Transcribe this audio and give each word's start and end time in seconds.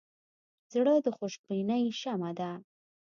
زړه 0.73 0.93
د 1.05 1.07
خوشبینۍ 1.17 1.83
شمعه 2.01 2.31
ده. 2.39 2.51